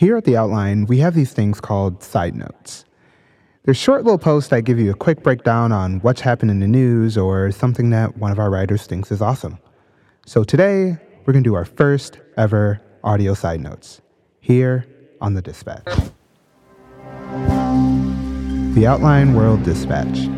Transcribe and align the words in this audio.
Here 0.00 0.16
at 0.16 0.24
the 0.24 0.34
outline, 0.34 0.86
we 0.86 0.96
have 1.00 1.12
these 1.12 1.34
things 1.34 1.60
called 1.60 2.02
side 2.02 2.34
notes. 2.34 2.86
They're 3.64 3.74
short 3.74 4.02
little 4.02 4.16
posts 4.16 4.48
that 4.48 4.62
give 4.62 4.78
you 4.78 4.90
a 4.90 4.94
quick 4.94 5.22
breakdown 5.22 5.72
on 5.72 6.00
what's 6.00 6.22
happened 6.22 6.50
in 6.50 6.60
the 6.60 6.66
news 6.66 7.18
or 7.18 7.52
something 7.52 7.90
that 7.90 8.16
one 8.16 8.32
of 8.32 8.38
our 8.38 8.48
writers 8.48 8.86
thinks 8.86 9.12
is 9.12 9.20
awesome. 9.20 9.58
So 10.24 10.42
today, 10.42 10.96
we're 11.26 11.34
going 11.34 11.44
to 11.44 11.50
do 11.50 11.54
our 11.54 11.66
first 11.66 12.18
ever 12.38 12.80
audio 13.04 13.34
side 13.34 13.60
notes 13.60 14.00
here 14.40 14.86
on 15.20 15.34
the 15.34 15.42
Dispatch. 15.42 15.84
The 18.74 18.86
Outline 18.86 19.34
World 19.34 19.64
Dispatch. 19.64 20.30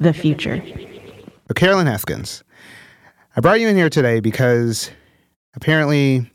The 0.00 0.14
future. 0.14 0.62
So, 0.66 1.52
Caroline 1.54 1.88
Haskins, 1.88 2.42
I 3.36 3.42
brought 3.42 3.60
you 3.60 3.68
in 3.68 3.76
here 3.76 3.90
today 3.90 4.20
because 4.20 4.90
apparently 5.54 6.30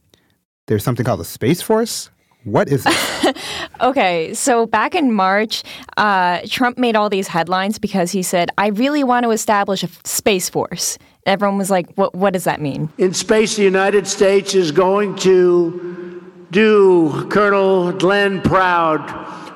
there's 0.70 0.84
something 0.84 1.04
called 1.04 1.20
the 1.20 1.26
Space 1.26 1.62
Force. 1.62 2.12
What 2.44 2.70
is 2.70 2.86
it? 2.88 3.38
okay, 3.82 4.34
so 4.34 4.66
back 4.66 4.96
in 4.96 5.12
March, 5.12 5.64
uh, 5.98 6.42
Trump 6.48 6.78
made 6.78 6.96
all 6.96 7.10
these 7.10 7.28
headlines 7.28 7.80
because 7.80 8.12
he 8.12 8.24
said, 8.24 8.50
I 8.58 8.68
really 8.68 9.04
want 9.04 9.24
to 9.24 9.32
establish 9.32 9.84
a 9.84 9.90
Space 10.06 10.48
Force. 10.48 10.98
Everyone 11.26 11.58
was 11.58 11.70
like, 11.70 11.92
what, 11.96 12.16
what 12.16 12.34
does 12.34 12.46
that 12.46 12.62
mean? 12.62 12.90
In 12.98 13.14
space, 13.14 13.58
the 13.58 13.64
United 13.64 14.08
States 14.08 14.54
is 14.54 14.72
going 14.72 15.16
to 15.18 16.24
do 16.52 17.28
Colonel 17.30 17.92
Glenn 17.92 18.42
proud 18.42 19.00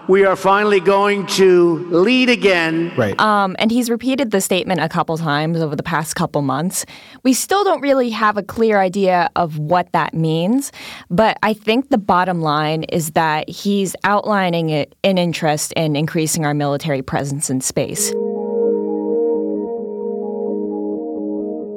we 0.08 0.26
are 0.26 0.36
finally 0.36 0.80
going 0.80 1.26
to 1.28 1.78
lead 1.90 2.30
again. 2.30 2.92
Right. 2.98 3.18
Um, 3.20 3.56
and 3.60 3.72
he's 3.72 3.90
repeated 3.90 4.32
the 4.32 4.42
statement 4.42 4.82
a 4.82 4.90
couple 4.90 5.18
times 5.18 5.62
over 5.62 5.76
the 5.76 5.84
past 5.84 6.16
couple 6.16 6.42
months. 6.42 6.86
We 7.24 7.34
still 7.34 7.64
don't 7.64 7.82
really 7.82 8.10
have 8.10 8.38
a 8.38 8.44
clear 8.44 8.80
idea 8.80 9.30
of 9.36 9.60
what 9.60 9.92
that 9.94 10.14
means, 10.14 10.72
but 11.10 11.38
I 11.42 11.54
think 11.54 11.90
the 11.90 11.98
bottom 11.98 12.42
line 12.42 12.84
is 12.84 13.12
that 13.12 13.50
he's 13.50 13.96
outlining 14.04 14.72
an 14.72 15.18
interest 15.18 15.72
in 15.74 15.96
increasing 15.96 16.46
our 16.46 16.54
military 16.54 17.02
presence 17.02 17.50
in 17.50 17.62
space. 17.62 18.12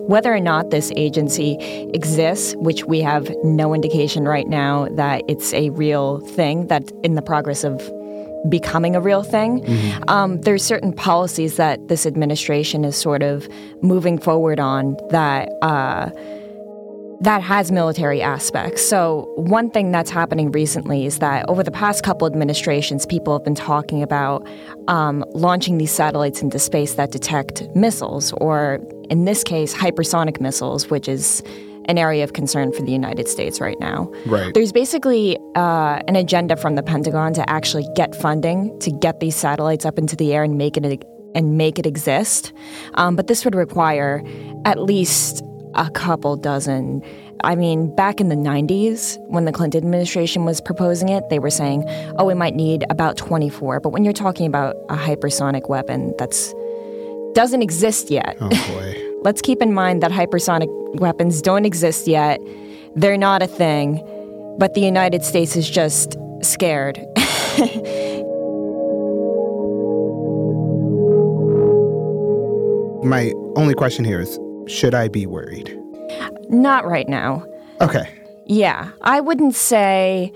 Whether 0.09 0.33
or 0.33 0.41
not 0.41 0.71
this 0.71 0.93
agency 0.95 1.57
exists, 1.93 2.55
which 2.59 2.85
we 2.85 3.01
have 3.01 3.29
no 3.43 3.75
indication 3.75 4.25
right 4.25 4.47
now 4.47 4.87
that 4.93 5.23
it's 5.27 5.53
a 5.53 5.71
real 5.71 6.21
thing, 6.21 6.69
that 6.69 6.93
in 7.03 7.17
the 7.17 7.23
progress 7.23 7.65
of 7.65 7.81
becoming 8.49 8.97
a 8.97 9.01
real 9.01 9.23
thing. 9.23 9.63
Mm-hmm. 9.63 10.09
Um, 10.09 10.41
there's 10.43 10.65
certain 10.65 10.93
policies 10.93 11.57
that 11.57 11.89
this 11.89 12.07
administration 12.07 12.85
is 12.85 12.97
sort 12.97 13.23
of 13.23 13.49
moving 13.83 14.19
forward 14.19 14.61
on 14.61 14.97
that. 15.11 15.49
Uh, 15.63 16.11
that 17.21 17.41
has 17.41 17.73
military 17.73 18.21
aspects. 18.21 18.87
So, 18.87 19.33
one 19.37 19.71
thing 19.71 19.91
that's 19.91 20.11
happening 20.11 20.53
recently 20.53 21.07
is 21.07 21.19
that 21.21 21.49
over 21.49 21.63
the 21.63 21.71
past 21.71 22.03
couple 22.03 22.27
administrations, 22.27 23.07
people 23.07 23.33
have 23.33 23.43
been 23.43 23.55
talking 23.55 24.03
about 24.03 24.47
um, 24.89 25.25
launching 25.33 25.79
these 25.79 25.91
satellites 25.91 26.43
into 26.43 26.59
space 26.59 26.95
that 26.95 27.13
detect 27.13 27.67
missiles, 27.75 28.33
or 28.35 28.81
in 29.09 29.25
this 29.25 29.43
case, 29.43 29.75
hypersonic 29.75 30.41
missiles, 30.41 30.91
which 30.91 31.09
is 31.09 31.43
an 31.87 31.99
area 31.99 32.25
of 32.25 32.33
concern 32.33 32.73
for 32.73 32.83
the 32.83 32.93
United 32.93 33.29
States 33.29 33.61
right 33.61 33.79
now. 33.81 34.13
Right. 34.27 34.53
There's 34.53 34.73
basically 34.73 35.39
uh, 35.55 36.01
an 36.09 36.17
agenda 36.17 36.57
from 36.57 36.75
the 36.75 36.83
Pentagon 36.83 37.33
to 37.35 37.49
actually 37.49 37.89
get 37.95 38.15
funding 38.15 38.79
to 38.81 38.91
get 38.91 39.21
these 39.21 39.37
satellites 39.37 39.85
up 39.85 39.99
into 39.99 40.17
the 40.17 40.35
air 40.35 40.43
and 40.43 40.59
make 40.59 40.77
it 40.77 41.05
and 41.35 41.59
make 41.59 41.79
it 41.79 41.87
exist. 41.87 42.53
Um, 42.95 43.15
but 43.15 43.27
this 43.27 43.45
would 43.45 43.55
require 43.55 44.23
at 44.65 44.83
least 44.83 45.43
a 45.75 45.91
couple 45.91 46.37
dozen. 46.37 47.03
I 47.45 47.55
mean, 47.55 47.95
back 47.95 48.21
in 48.21 48.31
the 48.31 48.35
90s, 48.35 49.19
when 49.29 49.45
the 49.45 49.53
Clinton 49.53 49.85
administration 49.85 50.47
was 50.47 50.61
proposing 50.61 51.11
it, 51.11 51.29
they 51.29 51.39
were 51.39 51.51
saying, 51.51 51.85
oh, 52.17 52.25
we 52.25 52.35
might 52.35 52.55
need 52.55 52.85
about 52.89 53.19
24. 53.19 53.81
But 53.81 53.91
when 53.91 54.03
you're 54.03 54.15
talking 54.15 54.47
about 54.47 54.75
a 54.89 54.97
hypersonic 54.97 55.69
weapon 55.69 56.15
that's 56.19 56.55
doesn't 57.35 57.61
exist 57.61 58.11
yet. 58.11 58.35
Oh 58.41 58.49
boy. 58.49 59.03
Let's 59.27 59.43
keep 59.43 59.61
in 59.61 59.75
mind 59.75 60.05
that 60.05 60.13
hypersonic 60.13 60.69
weapons 61.01 61.43
don't 61.43 61.65
exist 61.65 62.07
yet. 62.07 62.41
They're 62.95 63.19
not 63.19 63.43
a 63.43 63.49
thing, 63.49 64.01
but 64.57 64.75
the 64.75 64.81
United 64.81 65.25
States 65.25 65.57
is 65.57 65.69
just 65.69 66.17
scared. 66.43 67.05
My 73.05 73.33
only 73.57 73.75
question 73.75 74.05
here 74.05 74.21
is 74.21 74.39
should 74.69 74.95
I 74.95 75.09
be 75.09 75.27
worried? 75.27 75.77
Not 76.49 76.87
right 76.87 77.09
now. 77.09 77.45
Okay. 77.81 78.09
Yeah, 78.45 78.93
I 79.01 79.19
wouldn't 79.19 79.57
say 79.57 80.33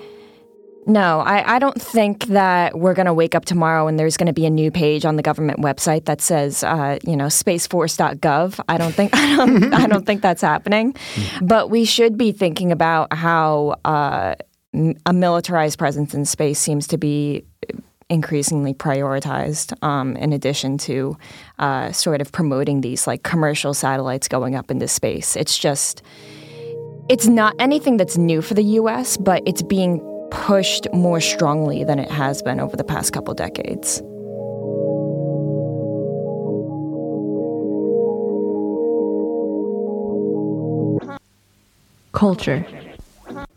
no, 0.90 1.20
I, 1.20 1.56
I 1.56 1.58
don't 1.60 1.80
think 1.80 2.26
that 2.26 2.76
we're 2.76 2.94
going 2.94 3.06
to 3.06 3.14
wake 3.14 3.36
up 3.36 3.44
tomorrow 3.44 3.86
and 3.86 3.96
there's 3.96 4.16
going 4.16 4.26
to 4.26 4.32
be 4.32 4.44
a 4.44 4.50
new 4.50 4.72
page 4.72 5.04
on 5.04 5.14
the 5.14 5.22
government 5.22 5.60
website 5.60 6.06
that 6.06 6.20
says, 6.20 6.64
uh, 6.64 6.98
you 7.04 7.16
know, 7.16 7.26
spaceforce.gov. 7.26 8.60
I 8.68 8.76
don't 8.76 8.92
think 8.92 9.12
I 9.14 9.36
don't 9.36 9.72
I 9.72 9.86
don't 9.86 10.04
think 10.04 10.20
that's 10.20 10.42
happening. 10.42 10.96
But 11.40 11.70
we 11.70 11.84
should 11.84 12.18
be 12.18 12.32
thinking 12.32 12.72
about 12.72 13.12
how 13.12 13.76
uh, 13.84 14.34
a 15.06 15.12
militarized 15.12 15.78
presence 15.78 16.12
in 16.12 16.24
space 16.24 16.58
seems 16.58 16.88
to 16.88 16.98
be 16.98 17.44
increasingly 18.08 18.74
prioritized. 18.74 19.80
Um, 19.84 20.16
in 20.16 20.32
addition 20.32 20.76
to 20.78 21.16
uh, 21.60 21.92
sort 21.92 22.20
of 22.20 22.32
promoting 22.32 22.80
these 22.80 23.06
like 23.06 23.22
commercial 23.22 23.74
satellites 23.74 24.26
going 24.26 24.56
up 24.56 24.72
into 24.72 24.88
space, 24.88 25.36
it's 25.36 25.56
just 25.56 26.02
it's 27.08 27.28
not 27.28 27.54
anything 27.60 27.96
that's 27.96 28.16
new 28.16 28.42
for 28.42 28.54
the 28.54 28.62
U.S., 28.62 29.16
but 29.16 29.42
it's 29.46 29.62
being 29.62 30.00
pushed 30.30 30.86
more 30.92 31.20
strongly 31.20 31.84
than 31.84 31.98
it 31.98 32.10
has 32.10 32.42
been 32.42 32.60
over 32.60 32.76
the 32.76 32.84
past 32.84 33.12
couple 33.12 33.34
decades. 33.34 34.02
Culture. 42.12 42.66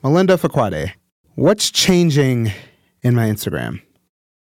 Melinda 0.04 0.38
Fakuade, 0.38 0.92
what's 1.36 1.72
changing 1.72 2.52
in 3.02 3.16
my 3.16 3.28
Instagram? 3.28 3.82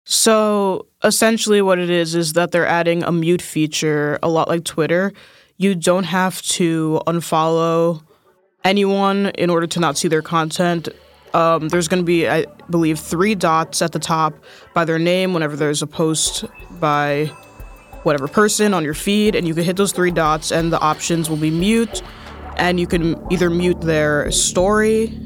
So 0.06 0.88
essentially, 1.04 1.62
what 1.62 1.80
it 1.80 1.90
is 1.90 2.14
is 2.16 2.34
that 2.34 2.52
they're 2.52 2.68
adding 2.68 3.04
a 3.04 3.12
mute 3.12 3.42
feature, 3.42 4.20
a 4.22 4.30
lot 4.30 4.48
like 4.48 4.66
Twitter. 4.66 5.14
You 5.58 5.76
don't 5.76 6.04
have 6.04 6.42
to 6.44 7.02
unfollow 7.08 8.04
anyone 8.64 9.28
in 9.38 9.50
order 9.50 9.68
to 9.68 9.80
not 9.80 9.98
see 9.98 10.08
their 10.08 10.22
content 10.22 10.90
um, 11.34 11.70
there's 11.70 11.88
going 11.88 12.02
to 12.02 12.06
be, 12.06 12.28
I 12.28 12.46
believe, 12.70 13.00
three 13.00 13.36
dots 13.36 13.82
at 13.82 13.92
the 13.92 14.00
top 14.00 14.34
by 14.74 14.86
their 14.86 15.00
name 15.00 15.34
whenever 15.34 15.56
there's 15.56 15.82
a 15.82 15.88
post 15.88 16.46
by 16.80 17.26
whatever 18.04 18.28
person 18.28 18.74
on 18.74 18.84
your 18.84 18.94
feed, 18.94 19.36
and 19.36 19.48
you 19.48 19.54
can 19.54 19.64
hit 19.64 19.78
those 19.78 19.92
three 19.92 20.12
dots, 20.12 20.52
and 20.52 20.72
the 20.72 20.80
options 20.80 21.30
will 21.30 21.38
be 21.38 21.52
mute, 21.52 22.02
and 22.58 22.80
you 22.80 22.88
can 22.88 23.16
either 23.32 23.50
mute 23.50 23.82
their 23.82 24.30
story 24.32 25.18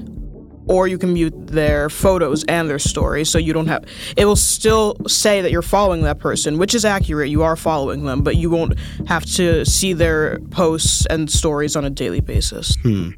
or 0.67 0.88
you 0.88 0.97
can 0.97 1.13
mute 1.13 1.33
their 1.47 1.89
photos 1.89 2.44
and 2.45 2.69
their 2.69 2.79
stories 2.79 3.29
so 3.29 3.38
you 3.38 3.53
don't 3.53 3.67
have 3.67 3.85
it 4.16 4.25
will 4.25 4.35
still 4.35 4.95
say 5.07 5.41
that 5.41 5.51
you're 5.51 5.61
following 5.61 6.03
that 6.03 6.19
person 6.19 6.57
which 6.57 6.75
is 6.75 6.85
accurate. 6.85 7.29
You 7.29 7.44
are 7.44 7.55
following 7.55 8.05
them 8.05 8.22
but 8.22 8.35
you 8.35 8.50
won't 8.50 8.78
have 9.07 9.25
to 9.35 9.66
see 9.66 9.94
their 9.94 10.39
posts 10.51 11.05
and 11.07 11.31
stories 11.31 11.75
on 11.75 11.85
a 11.85 11.89
daily 11.89 12.19
basis. 12.19 12.75
Hmm. 12.83 13.11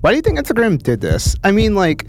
Why 0.00 0.10
do 0.10 0.16
you 0.16 0.22
think 0.22 0.38
Instagram 0.38 0.82
did 0.82 1.00
this? 1.00 1.36
I 1.44 1.52
mean, 1.52 1.74
like, 1.76 2.06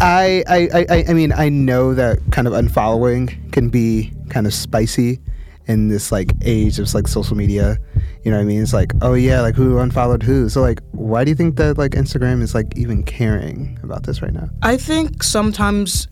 I, 0.00 0.42
I, 0.48 0.86
I, 0.88 1.04
I 1.08 1.12
mean, 1.12 1.32
I 1.32 1.50
know 1.50 1.92
that 1.94 2.18
kind 2.30 2.48
of 2.48 2.54
unfollowing 2.54 3.52
can 3.52 3.68
be 3.68 4.12
kind 4.30 4.46
of 4.46 4.54
spicy 4.54 5.20
in 5.66 5.88
this 5.88 6.12
like 6.12 6.32
age 6.42 6.78
of 6.78 6.92
like 6.94 7.08
social 7.08 7.36
media. 7.36 7.78
You 8.22 8.30
know 8.30 8.38
what 8.38 8.42
I 8.42 8.46
mean? 8.46 8.62
It's 8.62 8.72
like, 8.72 8.92
oh 9.02 9.14
yeah, 9.14 9.40
like 9.40 9.54
who 9.54 9.78
unfollowed 9.78 10.22
who. 10.22 10.48
So 10.48 10.60
like, 10.60 10.80
why 10.92 11.24
do 11.24 11.30
you 11.30 11.34
think 11.34 11.56
that 11.56 11.78
like 11.78 11.92
Instagram 11.92 12.42
is 12.42 12.54
like 12.54 12.76
even 12.76 13.02
caring 13.02 13.78
about 13.82 14.04
this 14.04 14.22
right 14.22 14.32
now? 14.32 14.48
I 14.62 14.76
think 14.76 15.22
sometimes 15.22 16.08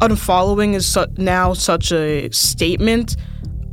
unfollowing 0.00 0.74
is 0.74 0.86
su- 0.86 1.06
now 1.16 1.52
such 1.52 1.92
a 1.92 2.30
statement 2.30 3.16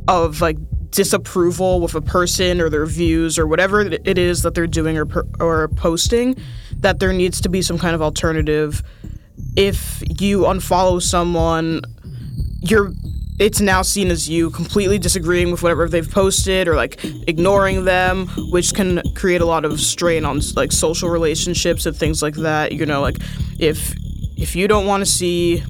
of 0.08 0.40
like 0.40 0.56
disapproval 0.90 1.80
with 1.80 1.94
a 1.94 2.00
person 2.00 2.60
or 2.60 2.70
their 2.70 2.86
views 2.86 3.38
or 3.38 3.46
whatever 3.46 3.80
it 3.80 4.18
is 4.18 4.42
that 4.42 4.54
they're 4.54 4.66
doing 4.66 4.98
or, 4.98 5.06
or 5.40 5.68
posting, 5.68 6.36
that 6.78 6.98
there 6.98 7.12
needs 7.12 7.40
to 7.42 7.48
be 7.48 7.62
some 7.62 7.78
kind 7.78 7.94
of 7.94 8.02
alternative. 8.02 8.82
If 9.56 10.02
you 10.20 10.40
unfollow 10.40 11.02
someone, 11.02 11.82
you're 12.62 12.92
it's 13.38 13.60
now 13.60 13.82
seen 13.82 14.10
as 14.10 14.28
you 14.28 14.50
completely 14.50 14.98
disagreeing 14.98 15.50
with 15.50 15.62
whatever 15.62 15.88
they've 15.88 16.10
posted 16.10 16.66
or 16.66 16.74
like 16.74 17.02
ignoring 17.28 17.84
them, 17.84 18.26
which 18.50 18.74
can 18.74 19.00
create 19.14 19.40
a 19.40 19.46
lot 19.46 19.64
of 19.64 19.80
strain 19.80 20.24
on 20.24 20.40
like 20.56 20.72
social 20.72 21.08
relationships 21.08 21.86
and 21.86 21.96
things 21.96 22.22
like 22.22 22.34
that. 22.36 22.72
You 22.72 22.86
know, 22.86 23.00
like 23.00 23.16
if 23.58 23.94
if 24.36 24.56
you 24.56 24.68
don't 24.68 24.86
want 24.86 25.02
to 25.02 25.10
see 25.10 25.62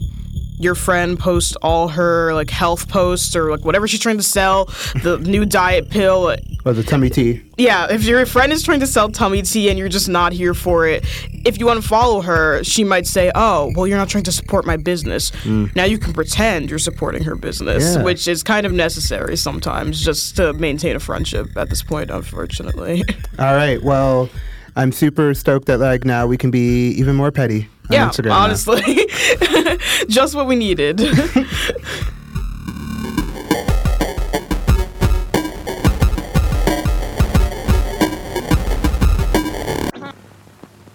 your 0.58 0.74
friend 0.74 1.18
posts 1.18 1.54
all 1.62 1.88
her 1.88 2.34
like 2.34 2.50
health 2.50 2.88
posts 2.88 3.36
or 3.36 3.50
like 3.50 3.64
whatever 3.64 3.86
she's 3.86 4.00
trying 4.00 4.16
to 4.16 4.22
sell, 4.22 4.66
the 5.02 5.18
new 5.24 5.44
diet 5.46 5.90
pill. 5.90 6.34
Or 6.64 6.72
the 6.72 6.82
tummy 6.82 7.10
tea. 7.10 7.42
Yeah, 7.56 7.86
if 7.90 8.04
your 8.04 8.24
friend 8.26 8.52
is 8.52 8.62
trying 8.62 8.80
to 8.80 8.86
sell 8.86 9.08
tummy 9.08 9.42
tea 9.42 9.68
and 9.68 9.78
you're 9.78 9.88
just 9.88 10.08
not 10.08 10.32
here 10.32 10.54
for 10.54 10.86
it, 10.86 11.04
if 11.44 11.58
you 11.58 11.66
unfollow 11.66 12.22
her, 12.24 12.62
she 12.64 12.84
might 12.84 13.06
say, 13.06 13.30
"Oh, 13.34 13.72
well, 13.74 13.86
you're 13.86 13.96
not 13.98 14.08
trying 14.08 14.24
to 14.24 14.32
support 14.32 14.66
my 14.66 14.76
business." 14.76 15.30
Mm. 15.44 15.74
Now 15.74 15.84
you 15.84 15.98
can 15.98 16.12
pretend 16.12 16.70
you're 16.70 16.78
supporting 16.78 17.22
her 17.24 17.34
business, 17.36 17.96
Yeah. 17.96 18.02
which 18.02 18.28
is 18.28 18.42
kind 18.42 18.66
of 18.66 18.72
necessary 18.72 19.36
sometimes 19.36 20.04
just 20.04 20.36
to 20.36 20.52
maintain 20.52 20.94
a 20.96 21.00
friendship 21.00 21.48
at 21.56 21.70
this 21.70 21.82
point, 21.82 22.10
unfortunately. 22.10 23.02
All 23.38 23.54
right. 23.54 23.82
Well, 23.82 24.28
I'm 24.76 24.92
super 24.92 25.34
stoked 25.34 25.66
that 25.66 25.78
like 25.80 26.04
now 26.04 26.26
we 26.26 26.36
can 26.36 26.50
be 26.50 26.88
even 26.90 27.16
more 27.16 27.30
petty 27.32 27.68
yeah, 27.90 28.08
Instagram. 28.08 28.26
now. 28.26 28.38
honestly, 28.38 28.82
just 30.08 30.34
what 30.34 30.46
we 30.46 30.56
needed. 30.56 30.98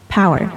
Power. 0.09 0.51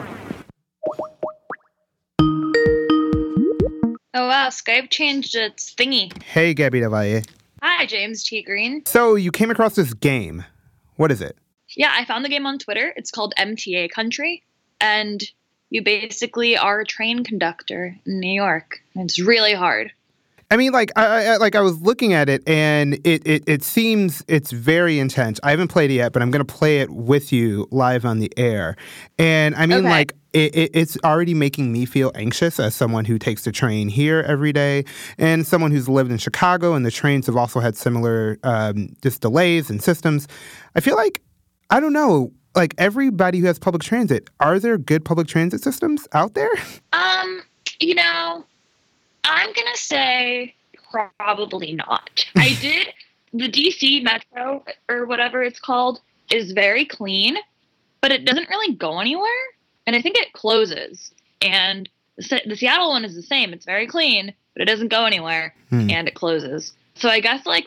Oh 4.18 4.28
wow, 4.28 4.48
Skype 4.50 4.90
changed 4.90 5.34
its 5.34 5.74
thingy. 5.74 6.10
Hey, 6.22 6.52
Gaby 6.52 6.80
Del 6.80 6.90
Valle. 6.90 7.22
Hi, 7.62 7.86
James 7.86 8.22
T. 8.22 8.42
Green. 8.42 8.84
So 8.84 9.14
you 9.14 9.30
came 9.30 9.50
across 9.50 9.74
this 9.74 9.94
game. 9.94 10.44
What 10.96 11.10
is 11.10 11.22
it? 11.22 11.36
Yeah, 11.74 11.92
I 11.94 12.04
found 12.04 12.24
the 12.24 12.28
game 12.28 12.46
on 12.46 12.58
Twitter. 12.58 12.92
It's 12.96 13.10
called 13.10 13.34
MTA 13.38 13.90
Country, 13.90 14.42
and 14.80 15.22
you 15.70 15.82
basically 15.82 16.56
are 16.56 16.80
a 16.80 16.86
train 16.86 17.24
conductor 17.24 17.96
in 18.06 18.20
New 18.20 18.32
York. 18.32 18.80
It's 18.94 19.18
really 19.18 19.54
hard. 19.54 19.92
I 20.48 20.56
mean, 20.56 20.70
like, 20.70 20.92
I, 20.94 21.26
I 21.26 21.36
like 21.38 21.56
I 21.56 21.60
was 21.60 21.80
looking 21.80 22.12
at 22.12 22.28
it, 22.28 22.48
and 22.48 22.94
it, 23.04 23.26
it 23.26 23.42
it 23.48 23.64
seems 23.64 24.22
it's 24.28 24.52
very 24.52 25.00
intense. 25.00 25.40
I 25.42 25.50
haven't 25.50 25.68
played 25.68 25.90
it 25.90 25.94
yet, 25.94 26.12
but 26.12 26.22
I'm 26.22 26.30
gonna 26.30 26.44
play 26.44 26.78
it 26.78 26.90
with 26.90 27.32
you 27.32 27.66
live 27.72 28.04
on 28.04 28.20
the 28.20 28.32
air. 28.36 28.76
And 29.18 29.56
I 29.56 29.66
mean, 29.66 29.78
Okay. 29.78 29.88
like, 29.90 30.12
it, 30.32 30.54
it, 30.54 30.70
it's 30.72 30.96
already 31.02 31.34
making 31.34 31.72
me 31.72 31.84
feel 31.84 32.12
anxious 32.14 32.60
as 32.60 32.76
someone 32.76 33.06
who 33.06 33.18
takes 33.18 33.42
the 33.42 33.50
train 33.50 33.88
here 33.88 34.20
every 34.24 34.52
day, 34.52 34.84
and 35.18 35.44
someone 35.44 35.72
who's 35.72 35.88
lived 35.88 36.12
in 36.12 36.18
Chicago, 36.18 36.74
and 36.74 36.86
the 36.86 36.92
trains 36.92 37.26
have 37.26 37.36
also 37.36 37.58
had 37.58 37.76
similar 37.76 38.38
um, 38.44 38.94
just 39.02 39.22
delays 39.22 39.68
and 39.68 39.82
systems. 39.82 40.28
I 40.76 40.80
feel 40.80 40.94
like 40.94 41.22
I 41.70 41.80
don't 41.80 41.92
know. 41.92 42.30
Like 42.56 42.74
everybody 42.78 43.38
who 43.40 43.46
has 43.46 43.58
public 43.58 43.82
transit, 43.82 44.30
are 44.40 44.58
there 44.58 44.78
good 44.78 45.04
public 45.04 45.28
transit 45.28 45.62
systems 45.62 46.08
out 46.12 46.32
there? 46.34 46.48
Um, 46.94 47.42
you 47.80 47.94
know, 47.94 48.44
I'm 49.24 49.52
gonna 49.52 49.76
say 49.76 50.54
probably 50.90 51.72
not. 51.74 52.24
I 52.36 52.56
did 52.60 52.88
the 53.34 53.50
DC 53.50 54.02
Metro 54.02 54.64
or 54.88 55.04
whatever 55.04 55.42
it's 55.42 55.60
called 55.60 56.00
is 56.32 56.52
very 56.52 56.86
clean, 56.86 57.36
but 58.00 58.10
it 58.10 58.24
doesn't 58.24 58.48
really 58.48 58.74
go 58.74 58.98
anywhere, 59.00 59.28
and 59.86 59.94
I 59.94 60.00
think 60.00 60.16
it 60.16 60.32
closes. 60.32 61.12
And 61.42 61.88
the, 62.16 62.40
the 62.46 62.56
Seattle 62.56 62.88
one 62.88 63.04
is 63.04 63.14
the 63.14 63.22
same. 63.22 63.52
It's 63.52 63.66
very 63.66 63.86
clean, 63.86 64.32
but 64.54 64.62
it 64.62 64.64
doesn't 64.64 64.88
go 64.88 65.04
anywhere, 65.04 65.54
Hmm. 65.68 65.90
and 65.90 66.08
it 66.08 66.14
closes. 66.14 66.72
So 66.94 67.10
I 67.10 67.20
guess 67.20 67.44
like 67.44 67.66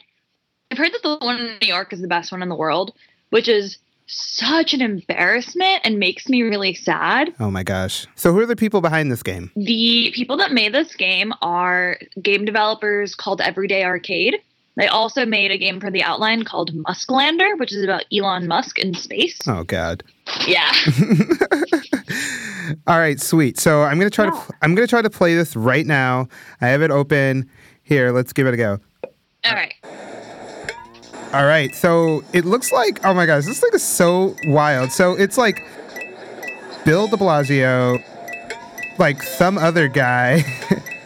I've 0.71 0.79
heard 0.79 0.91
that 0.93 1.03
the 1.03 1.17
one 1.23 1.37
in 1.39 1.57
New 1.61 1.67
York 1.67 1.93
is 1.93 2.01
the 2.01 2.07
best 2.07 2.31
one 2.31 2.41
in 2.41 2.49
the 2.49 2.55
world, 2.55 2.95
which 3.29 3.47
is 3.47 3.77
such 4.09 4.73
an 4.73 4.81
embarrassment 4.81 5.81
and 5.83 5.99
makes 5.99 6.27
me 6.27 6.41
really 6.41 6.73
sad 6.73 7.33
Oh 7.39 7.51
my 7.51 7.63
gosh! 7.63 8.05
So 8.15 8.33
who 8.33 8.39
are 8.39 8.45
the 8.45 8.55
people 8.55 8.81
behind 8.81 9.11
this 9.11 9.23
game? 9.23 9.51
the 9.55 10.11
people 10.13 10.37
that 10.37 10.51
made 10.51 10.73
this 10.73 10.95
game 10.95 11.33
are 11.41 11.97
game 12.21 12.45
developers 12.45 13.15
called 13.15 13.39
Everyday 13.41 13.83
Arcade. 13.83 14.37
They 14.75 14.87
also 14.87 15.25
made 15.25 15.51
a 15.51 15.57
game 15.57 15.81
for 15.81 15.91
the 15.91 16.03
Outline 16.03 16.43
called 16.43 16.71
Musklander, 16.73 17.59
which 17.59 17.73
is 17.73 17.83
about 17.83 18.05
Elon 18.13 18.47
Musk 18.47 18.79
in 18.79 18.93
space. 18.93 19.37
Oh 19.45 19.63
God. 19.63 20.03
Yeah. 20.47 20.71
All 22.87 22.97
right, 22.99 23.19
sweet. 23.19 23.59
So 23.59 23.81
I'm 23.83 23.97
gonna 23.97 24.09
try 24.09 24.29
to 24.29 24.53
I'm 24.61 24.75
gonna 24.75 24.87
try 24.87 25.01
to 25.01 25.09
play 25.09 25.35
this 25.35 25.55
right 25.55 25.85
now. 25.85 26.27
I 26.61 26.67
have 26.67 26.81
it 26.81 26.91
open. 26.91 27.49
Here, 27.83 28.11
let's 28.11 28.31
give 28.33 28.47
it 28.47 28.53
a 28.53 28.57
go. 28.57 28.79
All 29.45 29.53
right. 29.53 29.73
All 31.33 31.45
right. 31.45 31.73
So 31.75 32.23
it 32.33 32.45
looks 32.45 32.71
like 32.71 33.05
oh 33.05 33.13
my 33.13 33.25
gosh, 33.25 33.45
this 33.45 33.59
thing 33.59 33.71
is 33.73 33.83
so 33.83 34.35
wild. 34.45 34.91
So 34.91 35.13
it's 35.13 35.37
like 35.37 35.63
Bill 36.85 37.07
De 37.07 37.17
Blasio, 37.17 38.03
like 38.97 39.21
some 39.21 39.57
other 39.57 39.87
guy, 39.87 40.43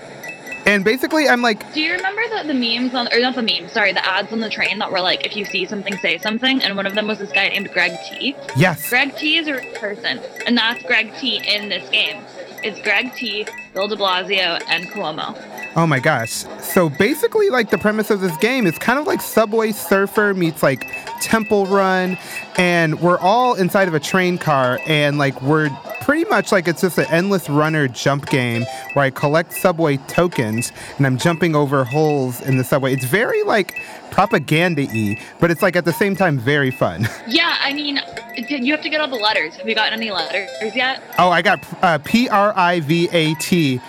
and 0.66 0.84
basically 0.86 1.28
I'm 1.28 1.42
like, 1.42 1.74
Do 1.74 1.82
you 1.82 1.94
remember 1.94 2.22
the, 2.30 2.48
the 2.48 2.54
memes 2.54 2.94
on, 2.96 3.12
or 3.12 3.20
not 3.20 3.36
the 3.36 3.42
memes, 3.42 3.72
sorry, 3.74 3.92
the 3.92 4.06
ads 4.08 4.32
on 4.32 4.40
the 4.40 4.50
train 4.50 4.80
that 4.80 4.92
were 4.92 5.02
like, 5.02 5.26
if 5.26 5.36
you 5.36 5.44
see 5.46 5.66
something, 5.66 5.98
say 5.98 6.18
something? 6.20 6.62
And 6.64 6.78
one 6.78 6.86
of 6.86 6.96
them 6.96 7.08
was 7.08 7.20
this 7.20 7.32
guy 7.32 7.50
named 7.50 7.72
Greg 7.74 7.98
T. 8.08 8.36
yes, 8.56 8.90
Greg 8.90 9.16
T 9.18 9.38
is 9.38 9.48
a 9.48 9.60
person, 9.80 10.22
and 10.46 10.58
that's 10.58 10.84
Greg 10.84 11.14
T 11.18 11.42
in 11.46 11.68
this 11.70 11.90
game. 11.90 12.24
It's 12.64 12.82
Greg 12.82 13.14
T, 13.14 13.46
Bill 13.74 13.90
de 13.90 13.98
Blasio, 13.98 14.62
and 14.70 14.86
Cuomo. 14.86 15.36
Oh 15.76 15.88
my 15.88 16.00
gosh. 16.00 16.46
So 16.62 16.88
basically, 16.90 17.50
like 17.50 17.72
the 17.72 17.80
premise 17.80 18.12
of 18.12 18.22
this 18.22 18.36
game 18.38 18.68
is 18.68 18.78
kind 18.78 19.00
of 19.00 19.08
like 19.08 19.22
Subway 19.22 19.72
Surfer 19.72 20.34
meets 20.36 20.62
like 20.62 20.88
Temple 21.20 21.66
Run, 21.66 22.18
and 22.58 23.00
we're 23.02 23.18
all 23.20 23.56
inside 23.56 23.88
of 23.88 23.96
a 23.96 24.00
train 24.00 24.38
car, 24.38 24.80
and 24.86 25.18
like 25.18 25.42
we're 25.42 25.70
pretty 26.02 26.26
much 26.26 26.52
like 26.52 26.68
it's 26.68 26.82
just 26.82 26.98
an 26.98 27.06
endless 27.10 27.50
runner 27.50 27.88
jump 27.88 28.30
game 28.30 28.66
where 28.94 29.06
I 29.06 29.10
collect 29.10 29.54
subway 29.54 29.96
tokens 30.08 30.74
and 30.98 31.08
I'm 31.08 31.18
jumping 31.18 31.56
over 31.56 31.86
holes 31.86 32.42
in 32.42 32.58
the 32.58 32.64
subway. 32.66 32.92
It's 32.94 33.06
very 33.06 33.42
like 33.44 33.80
propaganda 34.12 34.86
y, 34.86 35.18
but 35.40 35.50
it's 35.50 35.62
like 35.62 35.78
at 35.78 35.86
the 35.86 35.94
same 35.94 36.14
time 36.16 36.38
very 36.38 36.72
fun. 36.72 37.08
Yeah, 37.26 37.58
I 37.62 37.74
mean, 37.74 38.00
you 38.36 38.74
have 38.74 38.84
to 38.84 38.90
get 38.90 39.00
all 39.00 39.08
the 39.08 39.16
letters. 39.16 39.56
Have 39.56 39.68
you 39.68 39.74
gotten 39.76 39.94
any 39.94 40.12
letters 40.12 40.50
yet? 40.76 41.02
oh, 41.18 41.30
I 41.30 41.42
got 41.42 41.66
uh, 41.82 41.98
P 42.00 42.28
R 42.28 42.54
I 42.56 42.82
V 42.82 43.08
A 43.12 43.34
T. 43.36 43.80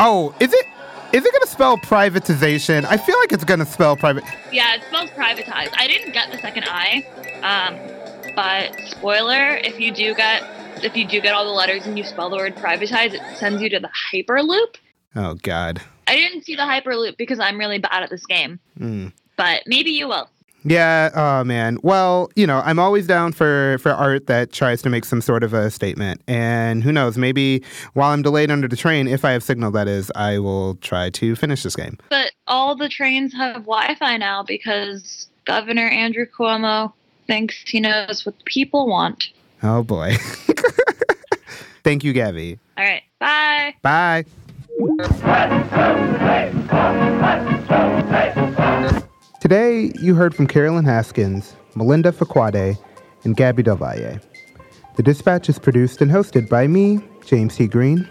Oh, 0.00 0.34
is 0.40 0.52
it? 0.52 0.66
Is 1.12 1.24
it 1.26 1.32
gonna 1.32 1.46
spell 1.46 1.76
privatization? 1.76 2.84
I 2.86 2.96
feel 2.96 3.18
like 3.18 3.32
it's 3.32 3.44
gonna 3.44 3.66
spell 3.66 3.96
private. 3.96 4.24
Yeah, 4.50 4.74
it 4.76 4.82
spells 4.84 5.10
privatized. 5.10 5.70
I 5.76 5.86
didn't 5.86 6.12
get 6.12 6.30
the 6.32 6.38
second 6.38 6.64
I, 6.66 7.06
um, 7.42 8.32
but 8.34 8.74
spoiler: 8.88 9.56
if 9.56 9.78
you 9.78 9.92
do 9.92 10.14
get 10.14 10.42
if 10.82 10.96
you 10.96 11.06
do 11.06 11.20
get 11.20 11.34
all 11.34 11.44
the 11.44 11.50
letters 11.50 11.84
and 11.86 11.98
you 11.98 12.04
spell 12.04 12.30
the 12.30 12.36
word 12.36 12.56
privatize, 12.56 13.12
it 13.12 13.20
sends 13.36 13.60
you 13.60 13.68
to 13.70 13.78
the 13.80 13.90
hyperloop. 14.12 14.76
Oh 15.14 15.34
God. 15.34 15.82
I 16.08 16.16
didn't 16.16 16.44
see 16.44 16.56
the 16.56 16.62
hyperloop 16.62 17.16
because 17.18 17.38
I'm 17.38 17.58
really 17.58 17.78
bad 17.78 18.02
at 18.02 18.10
this 18.10 18.24
game, 18.26 18.58
Mm. 18.80 19.12
but 19.36 19.62
maybe 19.66 19.90
you 19.90 20.08
will. 20.08 20.28
Yeah, 20.64 21.10
oh 21.14 21.44
man. 21.44 21.78
Well, 21.82 22.30
you 22.36 22.46
know, 22.46 22.62
I'm 22.64 22.78
always 22.78 23.06
down 23.06 23.32
for 23.32 23.78
for 23.78 23.90
art 23.90 24.26
that 24.26 24.52
tries 24.52 24.82
to 24.82 24.90
make 24.90 25.04
some 25.04 25.20
sort 25.20 25.42
of 25.42 25.52
a 25.54 25.70
statement. 25.70 26.22
And 26.28 26.82
who 26.82 26.92
knows, 26.92 27.18
maybe 27.18 27.62
while 27.94 28.10
I'm 28.12 28.22
delayed 28.22 28.50
under 28.50 28.68
the 28.68 28.76
train, 28.76 29.08
if 29.08 29.24
I 29.24 29.32
have 29.32 29.42
signal 29.42 29.70
that 29.72 29.88
is, 29.88 30.10
I 30.14 30.38
will 30.38 30.76
try 30.76 31.10
to 31.10 31.36
finish 31.36 31.62
this 31.62 31.76
game. 31.76 31.98
But 32.10 32.32
all 32.46 32.76
the 32.76 32.88
trains 32.88 33.34
have 33.34 33.64
Wi-Fi 33.64 34.16
now 34.18 34.42
because 34.42 35.28
Governor 35.44 35.88
Andrew 35.88 36.26
Cuomo 36.26 36.92
thinks 37.26 37.56
he 37.66 37.80
knows 37.80 38.24
what 38.24 38.34
people 38.44 38.86
want. 38.86 39.28
Oh 39.62 39.82
boy. 39.82 40.16
Thank 41.84 42.04
you, 42.04 42.12
Gaby. 42.12 42.58
All 42.78 42.84
right, 42.84 43.02
bye. 43.18 43.74
Bye. 43.82 44.24
Today, 49.52 49.92
you 50.00 50.14
heard 50.14 50.34
from 50.34 50.46
Caroline 50.46 50.86
Haskins, 50.86 51.56
Melinda 51.74 52.10
Fakuade, 52.10 52.78
and 53.24 53.36
Gaby 53.36 53.62
Del 53.62 53.76
Valle. 53.76 54.18
The 54.96 55.02
Dispatch 55.02 55.50
is 55.50 55.58
produced 55.58 56.00
and 56.00 56.10
hosted 56.10 56.48
by 56.48 56.66
me, 56.66 57.00
James 57.26 57.56
T. 57.56 57.66
Green. 57.66 58.08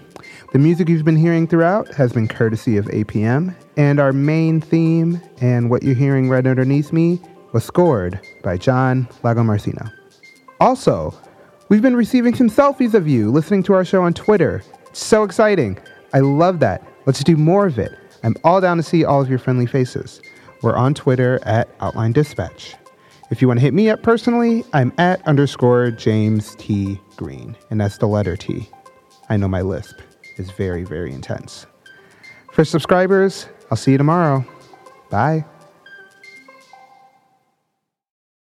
The 0.53 0.59
music 0.59 0.87
you've 0.87 1.03
been 1.03 1.15
hearing 1.15 1.47
throughout 1.47 1.87
has 1.95 2.13
been 2.13 2.27
courtesy 2.27 2.77
of 2.77 2.85
APM, 2.85 3.55
and 3.75 3.99
our 3.99 4.13
main 4.13 4.61
theme 4.61 5.19
and 5.39 5.71
what 5.71 5.81
you're 5.81 5.95
hearing 5.95 6.29
right 6.29 6.45
underneath 6.45 6.93
me 6.93 7.19
was 7.53 7.63
scored 7.63 8.19
by 8.43 8.55
John 8.55 9.07
Lagomarsino. 9.23 9.91
Also, 10.59 11.11
we've 11.69 11.81
been 11.81 11.95
receiving 11.95 12.35
some 12.35 12.51
selfies 12.51 12.93
of 12.93 13.07
you 13.07 13.31
listening 13.31 13.63
to 13.63 13.73
our 13.73 13.83
show 13.83 14.03
on 14.03 14.13
Twitter. 14.13 14.61
It's 14.91 15.03
so 15.03 15.23
exciting. 15.23 15.79
I 16.13 16.19
love 16.19 16.59
that. 16.59 16.87
Let's 17.07 17.23
do 17.23 17.35
more 17.35 17.65
of 17.65 17.79
it. 17.79 17.97
I'm 18.21 18.35
all 18.43 18.61
down 18.61 18.77
to 18.77 18.83
see 18.83 19.03
all 19.03 19.23
of 19.23 19.27
your 19.27 19.39
friendly 19.39 19.65
faces. 19.65 20.21
We're 20.61 20.77
on 20.77 20.93
Twitter 20.93 21.39
at 21.43 21.69
Outline 21.79 22.11
Dispatch. 22.11 22.75
If 23.31 23.41
you 23.41 23.47
want 23.47 23.59
to 23.59 23.61
hit 23.61 23.73
me 23.73 23.89
up 23.89 24.03
personally, 24.03 24.63
I'm 24.73 24.93
at 24.97 25.25
underscore 25.27 25.89
James 25.89 26.55
T. 26.55 26.99
Green, 27.15 27.55
and 27.69 27.81
that's 27.81 27.97
the 27.97 28.07
letter 28.07 28.35
T. 28.35 28.69
I 29.29 29.37
know 29.37 29.47
my 29.47 29.61
lisp 29.61 29.99
is 30.37 30.51
very, 30.51 30.83
very 30.83 31.11
intense. 31.13 31.65
For 32.51 32.63
subscribers, 32.63 33.47
I'll 33.71 33.77
see 33.77 33.93
you 33.93 33.97
tomorrow. 33.97 34.45
Bye. 35.09 35.45